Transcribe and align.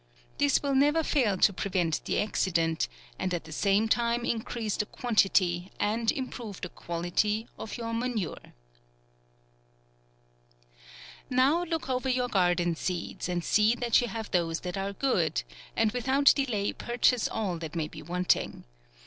This 0.39 0.63
will 0.63 0.73
never 0.73 1.03
fail 1.03 1.37
to 1.37 1.53
prevent 1.53 2.03
the 2.05 2.19
accident, 2.19 2.87
and 3.19 3.35
at 3.35 3.43
the 3.43 3.51
same 3.51 3.87
time 3.87 4.25
increase 4.25 4.75
the 4.75 4.87
quantity, 4.87 5.71
and 5.79 6.11
improve 6.11 6.59
the 6.59 6.69
quali 6.69 7.11
ty, 7.11 7.45
of 7.59 7.77
your 7.77 7.93
manure. 7.93 8.55
Now 11.29 11.63
look 11.65 11.87
over 11.87 12.09
your 12.09 12.29
garden 12.29 12.75
seeds, 12.75 13.29
and 13.29 13.43
see 13.43 13.75
that 13.75 14.01
you 14.01 14.07
have 14.07 14.31
those 14.31 14.61
that 14.61 14.75
are 14.75 14.93
good, 14.93 15.43
and 15.77 15.91
with 15.91 16.07
out 16.09 16.33
delay 16.35 16.73
purchase 16.73 17.27
all 17.27 17.59
that 17.59 17.75
may 17.75 17.87
be 17.87 18.01
wanting. 18.01 18.63